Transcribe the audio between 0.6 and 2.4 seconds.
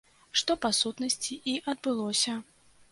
па сутнасці і адбылося.